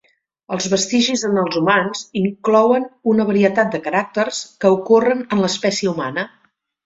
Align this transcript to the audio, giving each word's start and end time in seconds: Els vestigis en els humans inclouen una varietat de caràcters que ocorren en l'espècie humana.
Els 0.55 0.67
vestigis 0.69 1.23
en 1.27 1.35
els 1.41 1.57
humans 1.59 1.99
inclouen 2.21 2.87
una 3.13 3.27
varietat 3.29 3.69
de 3.77 3.81
caràcters 3.89 4.41
que 4.65 4.71
ocorren 4.79 5.23
en 5.37 5.45
l'espècie 5.45 5.93
humana. 5.95 6.27